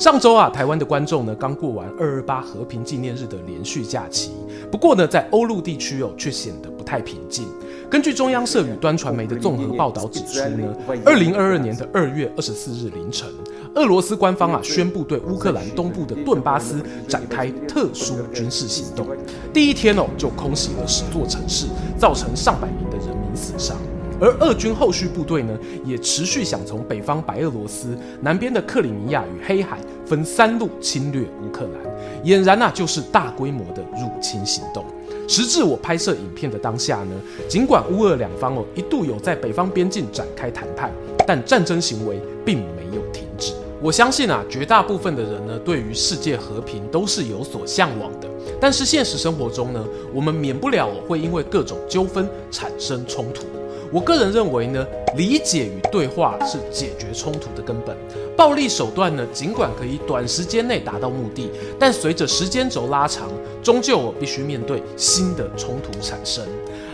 [0.00, 4.30] 上周啊，台湾的观众呢刚过完二二八和平纪念日的连续假期，
[4.72, 7.46] 不过呢，在欧陆地区哦却显得不太平静。
[7.90, 10.74] 根据中央社与端传媒的综合报道指出呢，
[11.04, 13.28] 二零二二年的二月二十四日凌晨，
[13.74, 19.06] 俄罗斯官方啊宣布对乌克兰东部的顿巴斯展开特殊军事行动，
[19.52, 21.66] 第一天哦就空袭了十座城市，
[21.98, 23.76] 造成上百名的人民死伤。
[24.20, 34.84] 而俄军后续部队呢，也持续想从北方白俄罗斯、南边的克里米亚与黑海分三路侵略乌克兰，俨然啊就是大规模的入侵行动。
[35.26, 37.14] 时至我拍摄影片的当下呢，
[37.48, 40.92] 尽管乌俄两方哦一度有在北方边境展开谈判，
[41.26, 43.52] 但战争行为并没有停止。
[43.80, 48.28] 我相信啊，绝大部分的人呢，对于世界和平都是有所向往的，
[48.60, 53.46] 但是现实生活中呢，我们免不了会因为各种纠纷产生冲突。
[53.92, 57.96] 我个人认为呢，理解与对话是解决冲突的根本。
[58.36, 63.28] 暴力手段呢，尽管可以短时间内达到目的，但随着时间轴拉长，
[63.62, 66.44] 终究我必须面对新的冲突产生。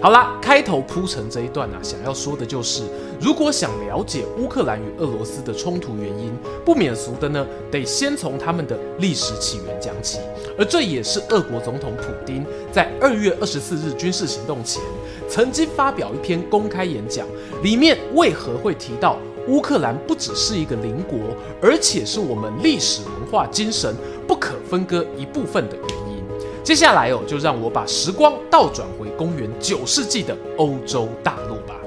[0.00, 2.82] 好啦，开头铺陈这一段啊，想要说的就是，
[3.20, 6.32] 如果想了解乌克兰与俄罗斯的冲突原因，
[6.64, 10.18] 不免俗的呢，得先从他们的历史起源讲起。
[10.58, 14.82] 而这也是俄国总统普丁在二月二十四日军事行动前，
[15.28, 17.26] 曾经发表一篇公开演讲，
[17.62, 21.18] 里面为何会提到乌克兰不只是一个邻国，
[21.60, 23.94] 而且是我们历史文化精神
[24.26, 26.22] 不可分割一部分的原因。
[26.64, 31.80] 接下来哦，就让我把时光倒转回公元九世纪的欧洲大陆吧。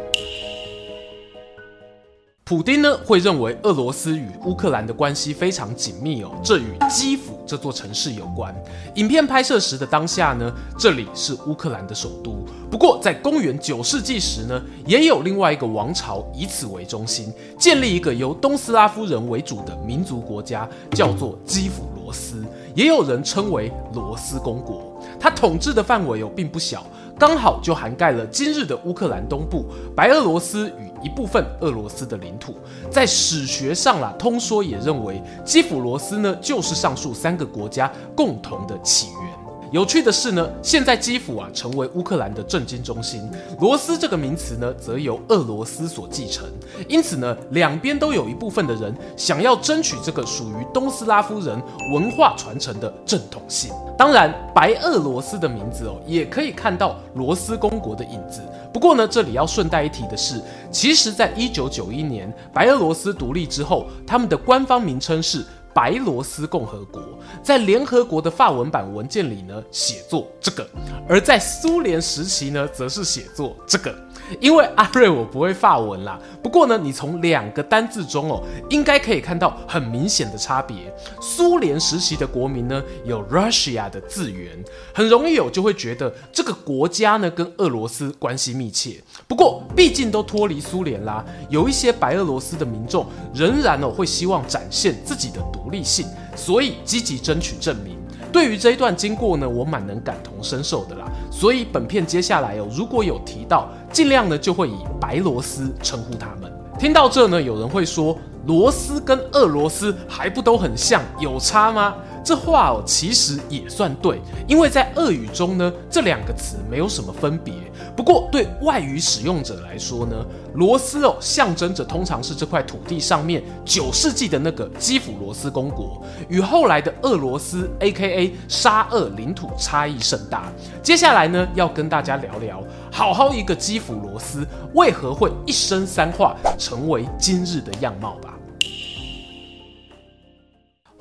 [2.50, 8.52] 普丁呢会认为俄罗斯与乌克兰的关系非常紧密哦，这与基辅这座城市有关。
[8.95, 12.43] 影片拍摄时的当下呢，这里是乌克兰的首都。
[12.71, 22.43] 不过在公元九世纪时呢，也有另外一个王朝以此为中心，建立一个由东斯拉夫人为主的民族国家，叫做基辅罗斯，
[22.73, 24.99] 也有人称为罗斯公国。
[25.20, 26.83] 它统治的范围哦并不小，
[27.15, 30.89] 刚好就涵盖了今日的乌克兰东部、白俄罗斯与。
[31.02, 32.55] 一部分俄罗斯的领土，
[32.92, 39.39] 在史学上啦，通说也认为基辅罗斯呢就是上述三个国家共同的起源。
[39.71, 43.21] 有趣的是呢，现在基辅啊成为乌克兰的政经中心，
[43.59, 46.47] 罗斯这个名词呢则由俄罗斯所继承，
[46.87, 51.61] 因此呢两边都有一部分的人想要争取这个属于东斯拉夫人
[51.93, 53.71] 文化传承的正统性。
[53.95, 58.41] 当然，白俄罗斯的名字哦也可以看到罗斯公国的影子。
[58.73, 60.41] 不过呢，这里要顺带一提的是，
[60.71, 67.02] 其实，在一九九一年白俄罗斯独立之后，他们的官方名称是白罗斯共和国，
[67.43, 70.63] 在联合国的法文版文件里呢，写作这个；
[71.07, 73.95] 而在苏联时期呢，则是写作这个。
[74.39, 80.93] 因为阿瑞我不会发文啦，不过呢，你从两个单字中哦，应该可以看到很明显的差别。
[81.21, 84.51] 苏联时期的国民呢，有 Russia 的字源，
[84.93, 89.01] 很容易有就会觉得这个国家呢跟俄罗斯关系密切。
[89.27, 97.98] 不过毕竟都脱离苏联啦，有一些白俄罗斯的民众仍然哦会希望展现自己的独立性，所以积极争取证明。
[98.31, 101.05] 对于这一段经过呢，我蛮能感同身受的啦。
[101.31, 106.51] 所以本片接下来哦，如果有提到，尽量呢就会以白罗斯称呼他们。
[106.77, 111.95] 听到这呢，有人会说，罗斯跟俄罗斯还不都很像，有差吗？
[112.22, 117.54] 这话哦，其实也算对，因为在俄语中呢，这两个词没有什么分别。
[117.95, 120.16] 不过对外语使用者来说呢，
[120.54, 128.36] 罗斯哦，象征着通常是这块土地上面九世纪的那个基辅罗斯公国，与后来的俄罗斯 （A.K.A.
[128.48, 130.51] 沙俄）领土差异甚大。
[130.83, 132.62] 接下来呢，要跟大家聊聊，
[132.92, 134.45] 好好一个基辅罗斯
[134.75, 138.28] 为何会一生三化，成为今日的样貌吧。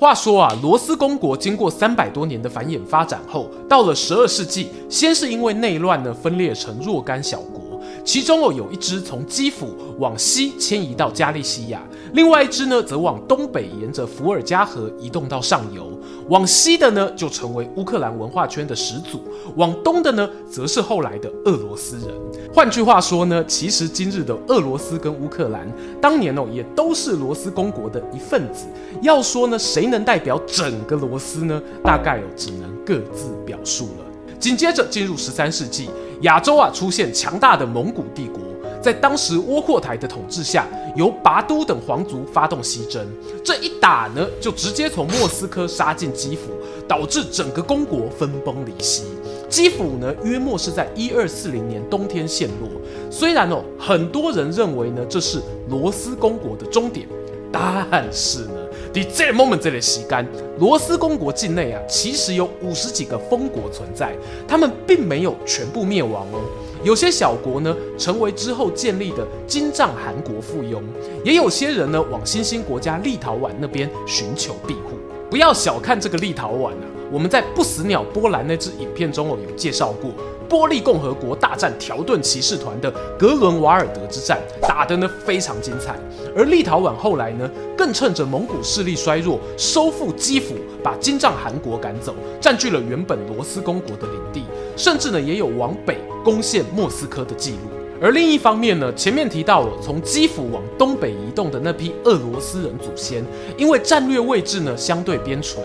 [0.00, 7.80] 话说啊，罗斯公国经过三百多年的繁衍发展后，到了十二世纪，先是因为内乱呢，分裂成若干小国。
[8.04, 15.97] 其中哦，有一支从基辅往西迁移到加利西亚，另外一支呢，则往东北沿着伏尔加河移动到上游。
[16.28, 19.18] 往西的呢，就成为乌克兰文化圈的始祖；
[19.56, 22.08] 往东的呢，则是后来的俄罗斯人。
[22.52, 25.66] 换句话说呢，其实今日的俄罗斯跟乌克兰，
[26.00, 28.66] 当年哦，也都是罗斯公国的一份子。
[29.00, 31.62] 要说呢，谁能代表整个罗斯呢？
[31.82, 34.04] 大概哦，只能各自表述了。
[34.38, 35.88] 紧接着进入十三世纪，
[36.20, 38.42] 亚洲啊出现强大的蒙古帝国。
[38.80, 43.06] 在当时窝阔台的统治下，由拔都等皇族发动西征，
[43.44, 46.52] 这一打呢，就直接从莫斯科杀进基辅，
[46.86, 49.04] 导致整个公国分崩离析。
[49.48, 52.68] 基辅呢，约莫是在一二四零年冬天陷落。
[53.10, 57.08] 虽然哦，很多人认为呢，这是罗斯公国的终点，
[57.50, 58.54] 但是呢，
[58.92, 60.26] 在这 moment 这里洗干，
[60.58, 64.14] 罗斯公国境内啊，其实有五十几个封国存在，
[64.46, 66.40] 他们并没有全部灭亡哦。
[66.84, 70.80] 有些小国呢，成为之后建立的金帐汗国附庸；
[71.24, 74.96] 也有些人呢，往新兴国家立陶宛那边寻求庇护。
[75.30, 80.12] 不要小看这个立陶宛啊，我们在不死鸟波兰那支影片中哦，有介绍过，
[80.48, 85.98] 波利共和国大战条顿骑士团的格伦瓦尔德之战，打得呢非常精彩。
[86.34, 94.44] 而立陶宛后来呢，更趁着蒙古势力衰弱，收复基辅，把金帐汗国赶走，占据了原本罗斯公国的领地。
[94.78, 97.58] 甚至呢，也有往北攻陷莫斯科的记录。
[98.00, 103.24] 而另一方面呢，前面提到了从基辅往东北移动的那批俄罗斯人祖先，
[103.56, 105.56] 因为战略位置呢相对边陲，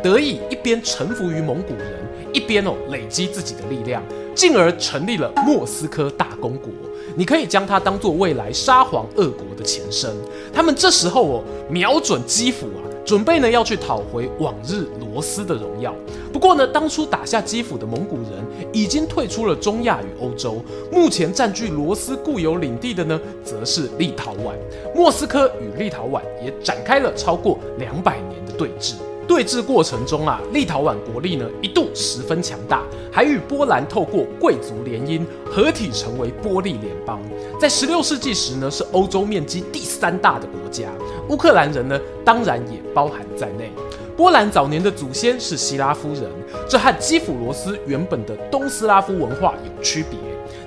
[0.00, 1.92] 得以一边臣服于蒙古人，
[2.32, 4.00] 一边哦累积自己的力量，
[4.36, 6.70] 进而成立了莫斯科大公国。
[7.16, 10.08] 你可以将它当做未来沙皇俄国的前身。
[10.52, 12.86] 他们这时候哦瞄准基辅啊。
[13.04, 15.94] 准备呢要去讨回往日罗斯的荣耀。
[16.32, 20.62] 不过呢，当初打下基辅的蒙古人已经退出了中亚与欧洲，
[20.92, 24.54] 目前占据罗斯固有领地的呢，则是立陶宛。
[24.94, 28.94] 莫斯科与立陶宛也展开了超过两百年的对峙。
[29.30, 32.82] 对峙过程中啊，立陶宛国力呢一度十分强大，
[33.12, 37.22] 还与波兰透过贵族联姻合体成为波利联邦。
[37.60, 40.88] 在十六世纪时呢，是欧洲面积第三大的国家。
[41.28, 43.70] 乌克兰人呢，当然也包含在内。
[44.16, 46.28] 波兰早年的祖先是希拉夫人，
[46.68, 50.18] 这和基辅罗斯原本的东斯拉夫文化有区别。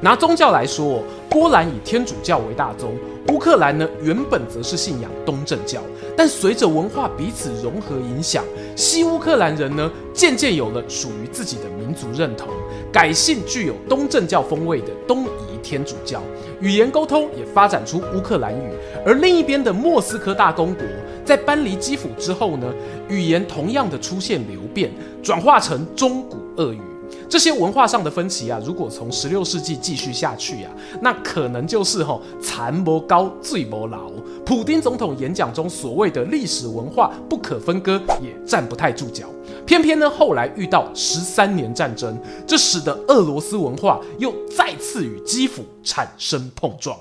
[0.03, 2.93] 拿宗教来说，波兰以天主教为大宗，
[3.29, 5.79] 乌克兰呢原本则是信仰东正教。
[6.17, 8.43] 但随着文化彼此融合影响，
[8.75, 12.49] 西乌克兰人呢渐渐有了属于自己的民族认同，
[12.91, 16.21] 改信具有东正教风味的东仪天主教，
[16.59, 18.73] 语言沟通也发展出乌克兰语。
[19.05, 20.83] 而另一边的莫斯科大公国
[21.23, 22.67] 在搬离基辅之后呢，
[23.07, 24.91] 语言同样的出现流变，
[25.23, 26.81] 转化成中古俄语。
[27.29, 30.71] 这些文化上的分歧啊，如果从十六世纪继续下去啊，
[31.01, 34.11] 那可能就是吼残不高最不老。
[34.45, 39.27] 普丁总统演讲中所谓的历史文化不可分割，也站不太住脚。
[39.65, 46.97] 偏偏呢，后来遇到十三年战争，这使得俄罗斯文化又再次与基辅产生碰撞。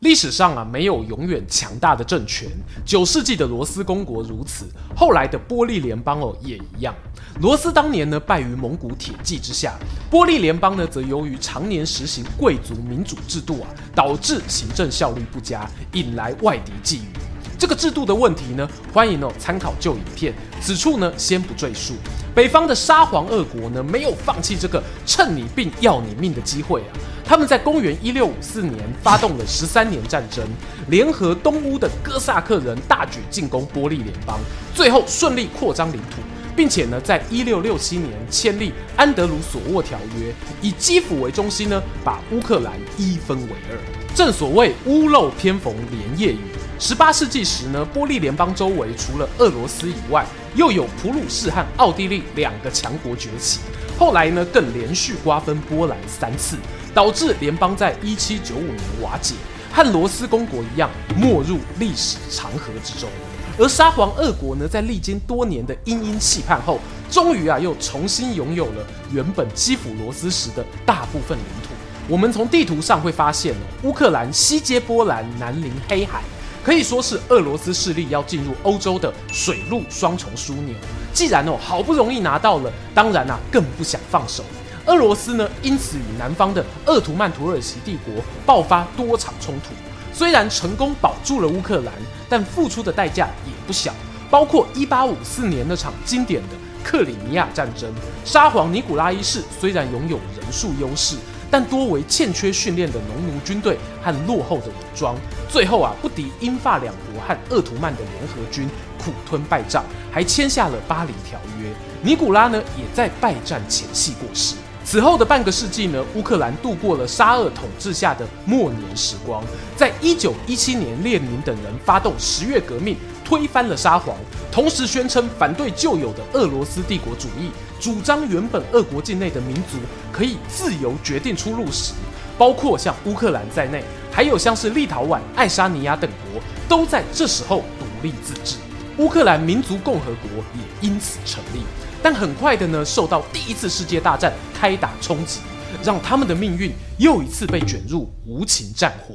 [0.00, 2.48] 历史上啊，没有永远强大的政权。
[2.84, 6.94] 九世纪的罗斯公国如此，后来的波利联邦哦也一样。
[7.40, 9.74] 罗斯当年呢败于蒙古铁骑之下，
[10.08, 17.27] 波利联邦呢则由于常年实行贵族民主制度啊，导致行政效率不佳，引来外敌觊觎。
[17.58, 21.94] 这个制度的问题呢，欢迎哦参考旧影片，此处呢先不赘述。
[22.32, 26.94] 北方的沙皇俄国呢没有放弃这个趁你病要你命的机会啊。
[27.24, 30.46] 他们在公元一六五四年发动了十三年战争，
[30.88, 34.38] 联合东乌的哥萨克人大举进攻波利联邦，
[34.72, 36.22] 最后顺利扩张领土，
[36.56, 40.32] 并且呢，在一六六七年签立安德鲁索沃条约，
[40.62, 43.76] 以基辅为中心呢，把乌克兰一分为二。
[44.14, 46.38] 正所谓屋漏偏逢连夜雨。
[46.78, 53.60] 十八世纪时呢，波利联邦周围除了俄罗斯以外，又有普鲁士和奥地利两个强国崛起。
[53.98, 56.56] 后来呢，更连续瓜分波兰三次。
[56.94, 59.34] 导致联邦在一七九五年瓦解，
[59.72, 63.08] 和罗斯公国一样没入历史长河之中。
[63.56, 71.68] 而沙皇俄国呢，在历经多年的殷殷期盼后，终于啊又重新拥有了原本基辅罗斯时的大部分领土。
[72.08, 76.22] 我们从地图上会发现哦，乌克兰西接波兰，南临黑海，
[76.64, 80.74] 可以说是俄罗斯势力要进入欧洲的水陆双重枢纽。
[81.12, 84.44] 既然哦好不容易拿到了，当然啊更不想放手。
[84.86, 89.74] 俄罗斯呢，因此与南方的鄂图曼土耳其帝国爆发多场冲突。
[90.12, 91.92] 虽然成功保住了乌克兰，
[92.28, 93.92] 但付出的代价也不小，
[94.30, 97.92] 包括1854年那场经典的克里米亚战争。
[98.24, 101.16] 沙皇尼古拉一世虽然拥有人数优势，
[101.50, 105.16] 但多为欠缺训练的农奴军队和落后的武装，
[105.48, 108.68] 最后啊不敌英法两国和鄂图曼的联合军，
[109.02, 111.70] 苦吞败仗，还签下了巴黎条约。
[112.02, 114.54] 尼古拉呢，也在败战前夕过世。
[114.84, 119.44] 此后的半个世纪呢，乌克兰度过了沙俄统治下的末年时光。
[119.76, 124.16] 在一九一七年，列宁等人发动十月革命，推翻了沙皇，
[124.50, 129.78] 同时宣称反对旧有的俄罗斯帝国主义，主张原本俄国境内的民族
[130.12, 131.92] 可以自由决定出路时，
[132.36, 138.56] 包括像乌克兰在内，还有像是立陶宛、爱沙尼亚等国，都在这时候独立自治，
[138.98, 141.62] 乌克兰民族共和国也因此成立。
[142.02, 145.40] 但很快的呢，受到第一次世界大战开打冲击，
[145.84, 149.14] 让他们的命运又一次被卷入无情战火。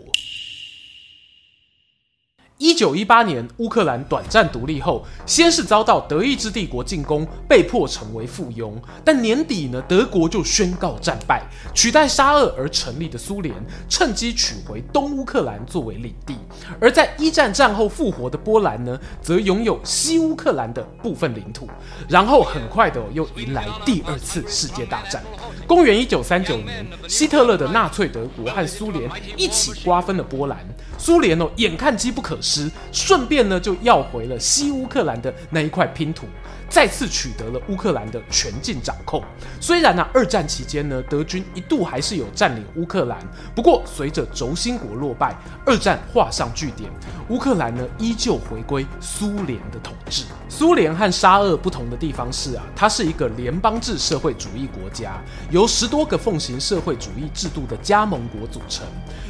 [2.63, 8.72] 一九一八年，乌克兰短暂独立后，先是遭到德意志帝国进攻，被迫成为附庸。
[9.03, 11.43] 但年底呢，德国就宣告战败，
[11.74, 13.53] 取代沙俄而成立的苏联，
[13.89, 16.38] 趁机取回东乌克兰作为领地。
[16.79, 21.67] 而在一战战后复活的波兰呢，则拥有西乌克兰的部分领土。
[22.08, 25.22] 然后很快的又迎来第二次世界大战。
[25.67, 30.58] 公元一九三九年，希特勒的纳粹德国和苏联一起瓜分了波兰。
[30.98, 32.52] 苏联哦，眼看机不可失，
[32.91, 36.27] 顺便呢就要回了西乌克兰的那一块拼图，
[36.74, 39.24] 再次取得了乌克兰的全境掌控。
[39.62, 43.20] 虽然呢、二战期间呢，德军一度还是有占领乌克兰，
[43.53, 45.38] 不过随着轴心国落败，
[45.68, 46.89] 二战画上句点，
[47.30, 50.24] 乌克兰呢依旧回归苏联的统治。
[50.50, 58.84] 苏联和沙俄不同的地方是啊，它是一个联邦制社会主义国家，由十多个奉行社会主义制度的加盟国组成。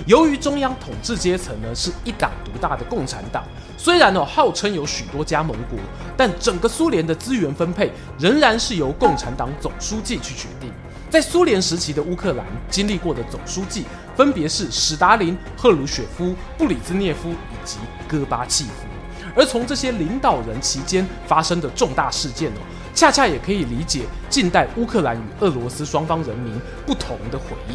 [0.06, 3.44] 由于中央统治阶层呢是一党独大的共产党，
[3.84, 5.78] 虽然呢号称有许多加盟国，
[6.16, 10.72] 但整个苏联的资源分配仍然是由共产党总书记去决定。
[11.10, 13.84] 在苏联时期的乌克兰经历过的总书记
[14.16, 18.88] 分别是史达林、赫鲁雪夫、布里兹涅夫以及戈巴契夫。
[19.36, 22.62] 而从这些领导人期间发生的重大事件哦，
[22.96, 26.54] 恰恰也可以理解近代乌克兰与俄罗斯双方人民
[26.86, 27.74] 不同的回忆。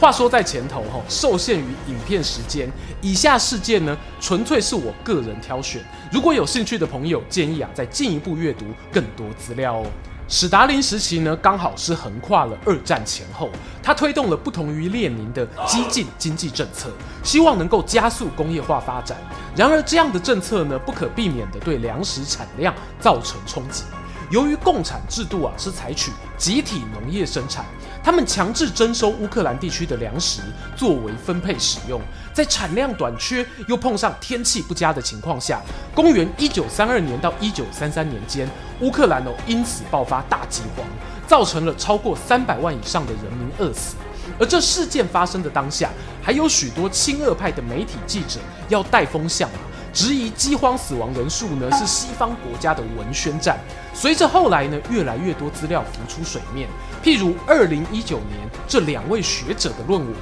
[0.00, 2.66] 话说在前头哈，受限于影片时间，
[3.02, 5.84] 以下事件呢纯粹是我个人挑选。
[6.10, 9.86] 如果有兴趣的朋友，建议啊再进一步阅读更多资料哦。
[10.26, 13.50] 史达林时期呢，刚好是横跨了二战前后，
[13.82, 16.88] 他推动了不同于列宁的激进经济政策，
[17.22, 19.18] 希望能够加速工业化发展。
[19.54, 23.84] 然而，这样的政策呢，不可避免地对粮食产量造成冲击。
[24.30, 27.66] 由于共产制度啊是采取集体农业生产，
[28.02, 30.40] 他们强制征收乌克兰地区的粮食
[30.74, 32.00] 作为分配使用，
[32.32, 35.60] 在产量短缺又碰上天气不佳的情况下，
[35.94, 38.48] 公元一九三二年到一九三三年间，
[38.80, 40.84] 乌克兰哦因此爆发大饥荒，
[41.26, 43.96] 造成了超过三百万以上的人民饿死。
[44.38, 45.90] 而这事件发生的当下，
[46.22, 49.48] 还有许多亲俄派的媒体记者要带风向。
[49.92, 53.58] 质疑饥荒死亡人数呢是西方国家的文宣战。
[53.92, 56.68] 随着后来呢越来越多资料浮出水面，
[57.02, 60.14] 譬如二零一九年这两位学者的论文，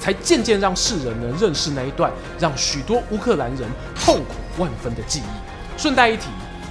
[0.00, 5.80] 才渐渐让世人呢认识那一段让许多乌克兰人痛苦万分的记忆。
[5.80, 6.24] 顺带一提，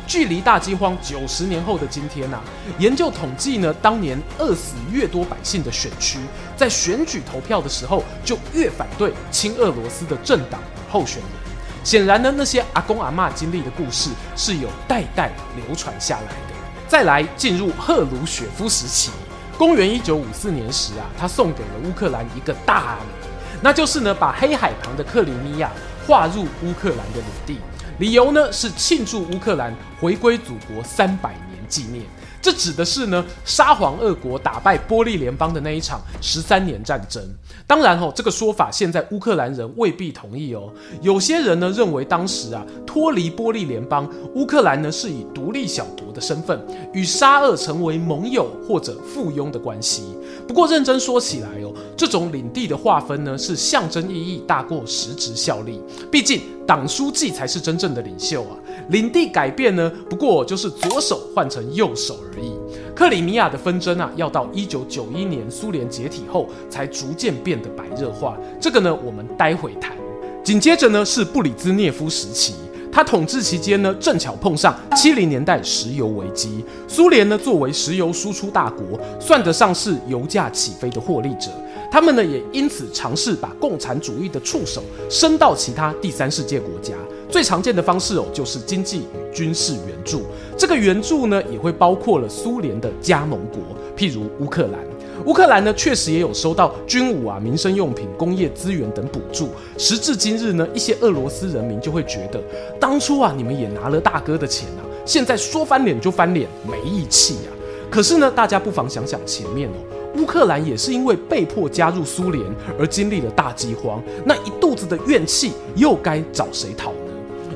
[0.05, 2.39] 距离大饥荒九十年后的今天呐、
[2.77, 6.19] 研究统计呢，当年饿死越多百姓的选区，
[6.55, 11.50] 在选举投票的时候就越反对亲俄罗斯的政党候选人。
[11.83, 16.55] 显然呢，那些阿公阿嬷经历的故事是有代代流传下来的。
[16.87, 19.11] 再来进入赫鲁雪夫时期，
[19.57, 23.29] 公元一九五四年时啊，他送给了乌克兰一个大礼，
[23.61, 25.71] 那就是呢把黑海旁的克里米亚
[26.05, 27.59] 划入乌克兰的领地，
[27.97, 32.05] 理由呢是庆祝乌克兰回归祖国三百年纪念。
[32.41, 37.23] 这指的是呢，沙皇俄国打败波利联邦的那一场十三年战争。
[37.67, 40.71] 当然哦，这个说法现在乌克兰人未必同意哦。
[41.01, 46.59] 有些人呢认为当时啊脱离波利联邦，乌克兰呢是以独立小国的身份
[46.93, 50.03] 与沙俄成为盟友或者附庸的关系。
[50.47, 55.79] 不过认真说起来哦，这种领地的划分呢是象征意义大过实质效力。
[56.11, 58.57] 毕竟党书记才是真正的领袖啊。
[58.89, 62.51] 领地改变呢，不过就是左手换成右手而已。
[62.95, 68.37] 克里米亚的纷争啊，要到一九九一年苏联解体后，才逐渐变得白热化。
[68.59, 69.95] 这个呢，我们待会谈。
[70.43, 72.53] 紧接着呢，是布里兹涅夫时期，
[72.91, 76.63] 他统治期间呢，正巧碰上七零年代石油危机。
[76.87, 81.49] 苏联呢，作为石油输出大国，算得上是油价起飞的获利者。
[81.91, 86.93] 他们呢，也因此尝试把共产主义的触手伸到其他第三世界国家。
[87.29, 90.23] 最常见的方式哦，就是经济与军事援助。
[90.57, 93.59] 这个援助呢，也会包括了苏联的加盟国，
[93.97, 94.79] 譬如乌克兰。
[95.25, 99.49] 乌克兰呢，确实也有收到军武啊、民生用品、工业资源等补助。
[99.77, 102.41] 时至今日呢，一些俄罗斯人民就会觉得，
[102.79, 107.51] 当初啊，你们也拿了大哥的钱啊，现在说翻脸就翻脸，没义气啊。
[107.89, 109.73] 可是呢，大家不妨想想前面哦，
[110.15, 112.43] 乌克兰也是因为被迫加入苏联
[112.77, 116.97] 而经历了大饥荒，那一肚子的怨气又该找谁讨呢？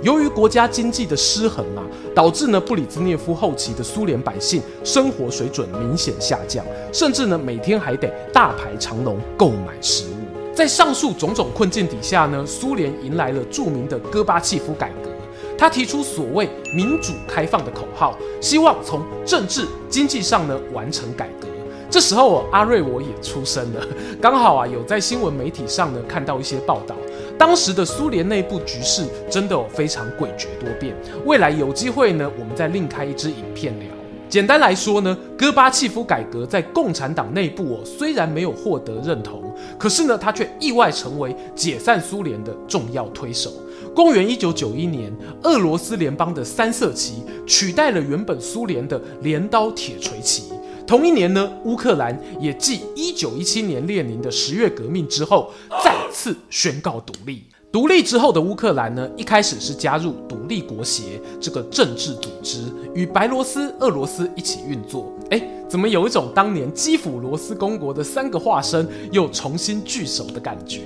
[0.02, 1.84] 由于国家经济的失衡啊，
[2.14, 10.54] 导致呢布里兹涅夫后期的苏联百姓生活水准明显下降，甚至呢每天还得大排长龙购买食物。
[10.54, 15.10] 在上述种种困境底下呢，苏联迎来了著名的戈巴契夫改革。
[15.58, 21.48] 他提出所谓民主开放的口号，希望从政治经济上呢完成改革。
[21.96, 23.82] 这时候阿瑞我也出生了，
[24.22, 26.94] 刚好啊有在新闻媒体上呢看到一些报道。
[27.38, 30.94] 当时的苏联内部局势真的非常诡谲多变。
[31.24, 33.88] 未来有机会呢，我们再另开一支影片聊。
[34.28, 43.50] 简单来说呢，戈巴契夫改革在共产党内部哦，虽然没有获得认同，可是呢，他却意外成为解散苏联的重要推手。
[43.96, 45.10] 公元一九九一年，
[45.44, 50.52] 俄罗斯联邦的三色旗取代了原本苏联的镰刀铁锤旗。
[50.88, 55.52] 同一年呢，乌克兰也继一九一七年列宁的十月革命之后，
[55.84, 57.44] 再次宣告独立。
[57.72, 62.60] 独立之后的乌克兰呢，一开始是加入独立国协这个政治组织，
[62.94, 65.12] 与白罗斯、俄罗斯一起运作。
[65.32, 70.84] 诶，怎么有一种当年基辅罗斯公国的三个化身又重新聚首的感觉？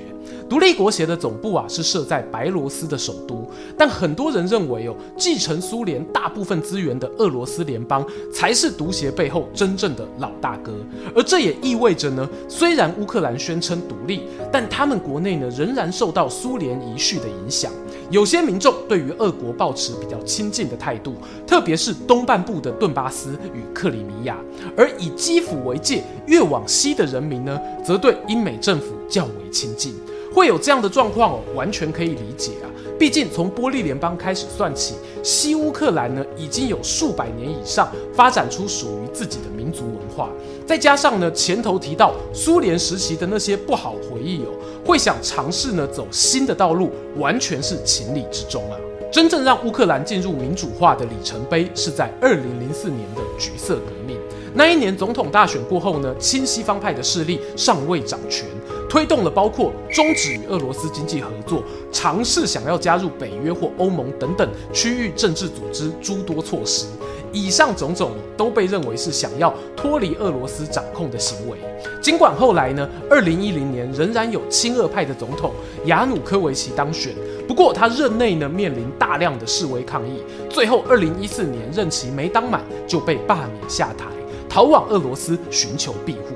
[0.49, 8.03] 独立国协的总部啊是设在白罗斯的首都，但很多人认为哦，继承苏联大部分资源的俄罗斯联邦
[8.33, 10.73] 才是独协背后真正的老大哥。
[11.15, 17.71] 而这也意味着呢，虽然乌克兰宣称独立，但他们国内呢仍然受到苏联遗绪的影响。
[18.09, 21.13] 有些民众对于俄国抱持比较亲近的态度，
[21.45, 24.35] 特别是东半部的顿巴斯与克里米亚，
[24.75, 29.93] 而以基辅为界越往西的人民呢，则对英美政府较为亲近。
[30.39, 32.71] 会有这样的状况哦，完全可以理解啊。
[32.97, 40.29] 毕竟从波利联邦开始算起，西乌克兰呢已经有数百年以上发展出属于自己的民族文化。
[40.65, 44.53] 再加上呢前头提到苏联时期的那些不好回忆哦，
[44.85, 48.79] 会想尝试呢走新的道路，完全是情理之中啊。
[49.11, 54.17] 真正让乌克兰进入民主化的里程碑是在二零零四年的橘色革命。
[54.53, 58.47] 那一年总统大选过后呢，亲西方派的势力尚未掌权。
[58.89, 66.87] 推动了包括终止与俄罗斯经济合作、尝试想要加入北约或欧盟等等区域政治组织诸多措施，
[67.31, 71.57] 以上种种都被认为是想要脱离俄罗斯掌控的行为。
[72.01, 75.53] 尽管后来呢，二零一零年仍然有亲俄派的总统
[75.85, 77.13] 亚努科维奇当选，
[77.47, 84.05] 不过他任内呢面临大量的示威抗议，最后二零一四年任期没当满就被罢免下台，
[84.49, 86.35] 逃往俄罗斯寻求庇护。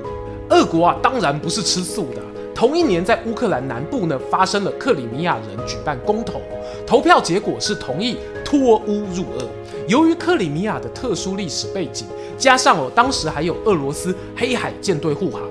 [0.50, 2.22] 俄国啊，当然不是吃素的。
[2.54, 6.40] 同一年，在乌克兰南部呢，发生了克里米亚人举办公投，
[6.86, 9.44] 投票结果是同意脱乌入俄。
[9.88, 12.06] 由于克里米亚的特殊历史背景，
[12.38, 15.42] 加上哦，当时还有俄罗斯黑海舰队护航。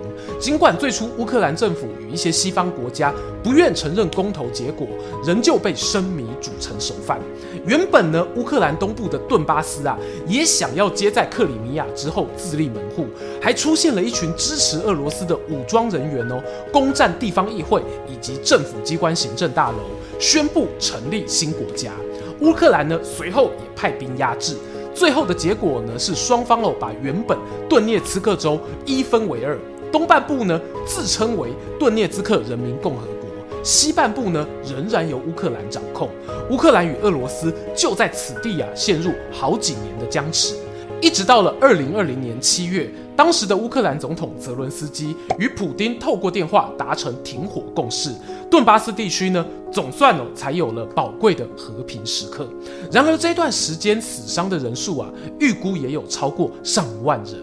[0.44, 4.86] 尽管最初乌克兰政府与一些西方国家不愿承认公投结果，
[5.26, 7.18] 仍旧被生米煮成熟饭。
[7.66, 13.06] 原本呢，乌克兰东部的顿巴斯啊，也想要接在克里米亚之后自立门户，
[13.42, 19.78] 还出现了一群支持俄罗斯的武装人员哦，攻占地方议会以及政府机关行政大楼，
[20.20, 21.94] 宣布成立新国家。
[22.42, 24.58] 乌克兰呢，随后也派兵压制。
[24.94, 27.38] 最后的结果呢，是双方哦，把原本
[27.70, 29.58] 顿涅茨克州一分为二。
[29.94, 33.30] 东半部呢，自称为顿涅茨克人民共和国，
[33.64, 36.10] 西半部呢，仍然由乌克兰掌控。
[36.50, 40.56] 乌克兰与俄罗斯就在此地啊，陷入好几年的僵持，
[41.00, 48.10] 一直到了二零二零年七月，当时的乌克兰总统泽伦斯基与普丁透过电话达成停火共识，
[48.50, 52.50] 顿巴斯地区呢，总算哦，才有了宝贵的和平时刻。
[52.92, 55.08] 然而这段时间死伤的人数啊，
[55.40, 57.36] 预估也有超过上万人。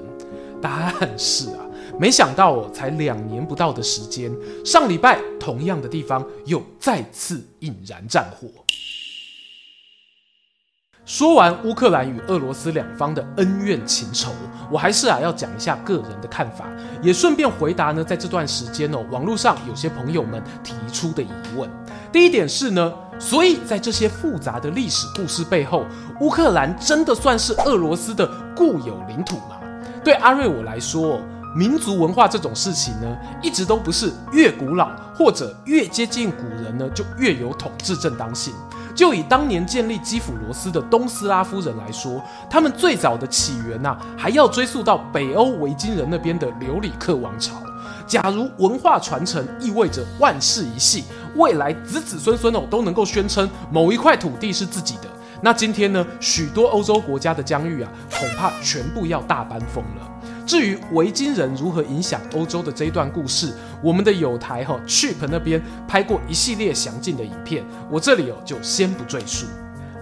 [0.60, 1.69] 答案是啊。
[2.00, 4.34] 没想到哦，才两年不到的时间，
[4.64, 8.48] 上礼拜同样的地方又再次引燃战火。
[11.04, 14.32] 说完乌克兰与俄罗斯两方的恩怨情仇，
[14.72, 16.64] 我还是啊要讲一下个人的看法，
[17.02, 21.68] 也顺便回答呢，在这段时间哦，网络上有些朋友们提出的疑问。
[22.10, 25.84] 第一点是呢，所以在这些复杂的历史故事背后，
[26.20, 29.60] 乌克兰真的算是俄罗斯的固有领土吗？
[30.02, 31.20] 对阿瑞我来说。
[31.54, 38.54] 民族文化这种事情呢，一直都不是越古老或者越接近古人呢，就越有统治正当性。
[38.94, 47.54] 就以当年建立基辅罗斯的东斯拉夫人来说，他们最早的起源呐、还要追溯到北欧维京人那边的留里克王朝。
[48.06, 51.04] 假如文化传承意味着万世一系，
[51.36, 55.08] 未来子子孙孙哦都能够宣称某一块土地是自己的，
[55.40, 60.09] 那今天呢，许多欧洲国家的疆域啊，恐怕全部要大搬风了。
[60.50, 69.46] 至于维京人如何影响欧洲的这一段故事，我们的友台哈 Chip 那边拍过一系列详尽的影片，我这里哦就先不赘述。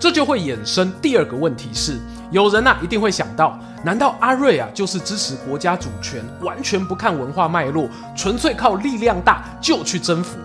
[0.01, 1.99] 这就会衍生第二个问题是，
[2.31, 10.39] 有人啊一定会想到，难道阿瑞啊就是支持国家主权，完全不看文化脉络，纯粹靠力量大就去征服？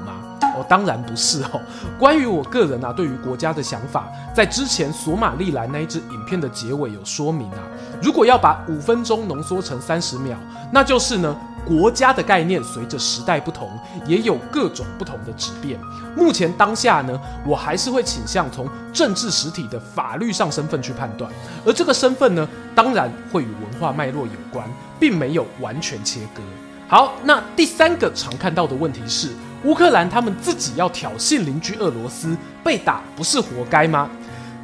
[0.64, 1.62] 当然不是哦。
[2.00, 7.60] 关于我个人啊对于国家的想法，在之前索马利兰那一支影片的结尾有说明啊。
[8.02, 10.38] 如果要把五分钟浓缩成三十秒，
[10.72, 11.36] 那就是呢。
[11.66, 13.72] 国家的概念随着时代不同，
[14.06, 15.80] 也有各种不同的质变。
[16.14, 21.32] 目前当下呢，我还是会倾向从政治实体的法律上身份去判断，
[21.66, 22.46] 而这个身份呢，
[22.76, 24.68] 当然会与文化脉络有关，
[25.00, 26.42] 并没有完全切割。
[26.90, 29.30] 好，那第三个常看到的问题是，
[29.64, 34.10] 乌克兰他们自己要挑衅邻居俄罗斯，被打不是活该吗？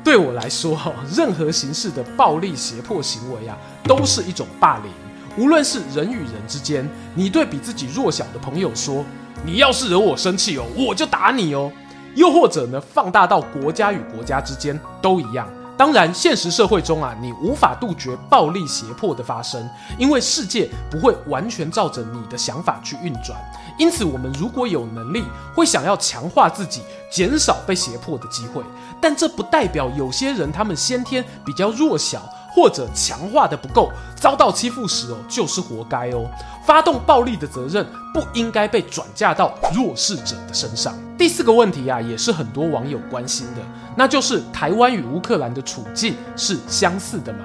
[0.03, 0.77] 对我来说，
[1.15, 4.91] 任何形式的暴力胁迫行为啊，都是一种霸凌。
[5.37, 9.05] 无论是人与人之间，你对比自己弱小的朋友说
[9.45, 11.71] ：“你要是惹我生气哦，我就打你哦。”
[12.15, 15.47] 又或者呢，放大到国家与国家之间都一样。
[15.79, 19.65] 当然，现实社会中啊，你无法杜绝暴力胁迫的发生，
[19.97, 23.39] 因为世界不会完全照着你的想法去运转。
[23.77, 25.23] 因此，我们如果有能力，
[25.55, 28.61] 会想要强化自己，减少被胁迫的机会。
[28.99, 32.29] 但这不代表有些人他们先天比较弱小。
[32.49, 36.29] 或者强化的不够，遭到欺负时哦，就是活该哦。
[36.65, 40.95] 发动暴力的责任不应该被转嫁到弱势者的身上。
[41.17, 43.61] 第四个问题啊，也是很多网友关心的，
[43.95, 47.39] 那就是台湾与乌克兰的处境是相似的吗？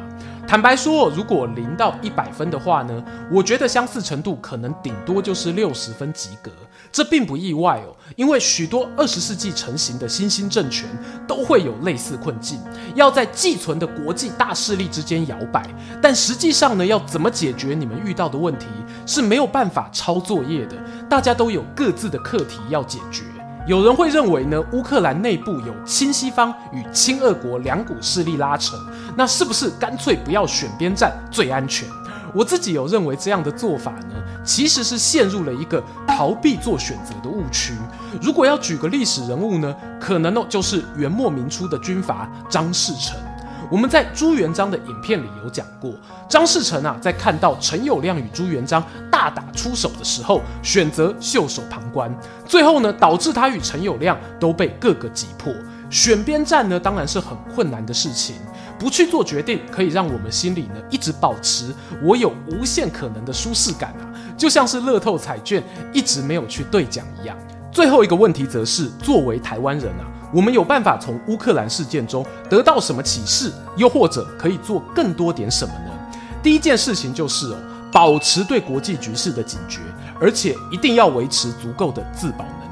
[0.47, 6.51] 坦白说，如果零到一百分的话呢，我觉得相似程度可能顶多就是六十分及格。
[6.95, 10.89] 这并不意外哦，因为许多二十世纪成型的新兴政权
[11.27, 12.61] 都会有类似困境，
[12.95, 15.69] 要在寄存的国际大势力之间摇摆。
[16.01, 18.67] 但实际上呢，要怎么解决你们遇到的问题
[19.07, 20.77] 是没有办法抄作业的，
[21.11, 23.25] 大家都有各自的课题要解决。
[23.67, 28.77] 有人会认为呢，乌克兰内部有亲西方与亲俄国两股势力拉扯，
[29.17, 31.89] 那是不是干脆不要选边站最安全？
[32.35, 37.73] 我自己有认为这样的做法呢，其实是陷入了一个逃避做选择的误区。
[38.21, 43.17] 如果要举个历史人物呢，可能呢就是元末明初的军阀张士诚。
[43.71, 45.93] 我们在朱元璋的影片里有讲过，
[46.29, 52.15] 张士诚啊在看到陈友谅与朱元璋大打出手的时候，选择袖手旁观，
[52.47, 55.53] 最后呢导致他与陈友谅都被各个击破。
[55.89, 58.37] 选边站呢当然是很困难的事情。
[58.85, 64.05] 不去做决定，可以让我们心里呢一直保持我有无限可能的舒适感啊，
[64.37, 67.35] 就像是乐透彩券一直没有去兑奖一样。
[67.73, 75.91] 最后一个问题则是，作为台湾人啊，我们有办法从乌克兰事件中得到什么启示，又或者可以做更多点什么呢？
[76.43, 77.57] 第一件事情就是哦，
[77.91, 79.81] 保持对国际局势的警觉，
[80.21, 82.64] 而且一定要维持足够的自保能。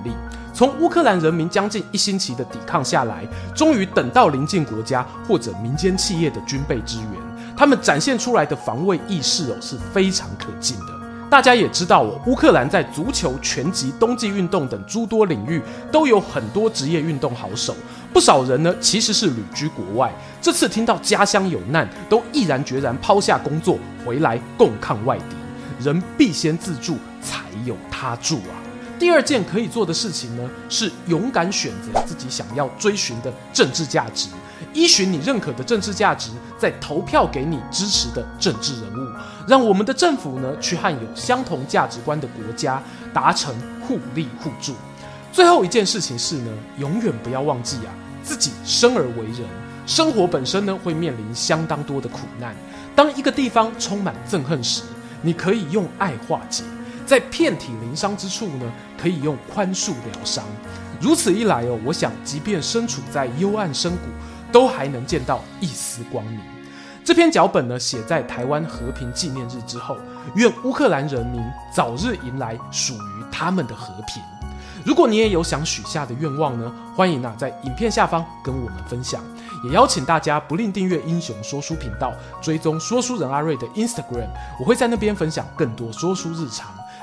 [0.54, 10.86] 从乌克兰人民将近一星期的抵抗下来，终于等到邻近国家或者民间企业的军备支援，他们展现出来的防卫意识哦是非常可敬的。
[11.30, 17.74] 大家也知道哦，乌克兰在足球、拳击、冬季运动等诸多领域都有很多职业运动好手，
[18.12, 20.12] 不少人呢其实是旅居国外，
[20.42, 25.36] 这次听到家乡有难，都毅然决然抛下工作回来共抗外敌。
[25.82, 28.54] 人必先自助，才有他助啊。
[29.02, 34.28] 第二件可以做的事情呢，是勇敢选择自己想要追寻的政治价值，
[34.72, 39.12] 依循你认可的政治价值，再投票给你支持的政治人物，
[39.48, 42.80] 让我们的政府呢，去和有相同价值观的国家
[43.12, 44.72] 达成互利互助。
[45.32, 47.90] 最后一件事情是呢，永远不要忘记啊，
[48.22, 49.44] 自己生而为人，
[49.84, 52.54] 生活本身呢，会面临相当多的苦难。
[52.94, 54.84] 当一个地方充满憎恨时，
[55.22, 56.62] 你可以用爱化解。
[57.06, 60.44] 在遍体鳞伤之处呢，可以用宽恕疗伤。
[61.00, 64.08] 如此一来哦，我想，即便身处在幽暗深谷，
[64.52, 66.40] 都还能见到一丝光明。
[67.04, 69.96] 这篇脚本呢，写在台湾和平纪念日之后，
[70.36, 71.42] 愿乌克兰人民
[71.74, 74.22] 早日迎来属于他们的和平。
[74.84, 79.20] 如果你也有想许下的愿望呢，欢迎啊在影片下方跟我们分享。
[79.64, 84.28] 也邀请大家不吝订阅英雄说书频道，追踪说书人阿瑞的 Instagram，
[84.60, 86.68] 我会在那边分享更多说书日常。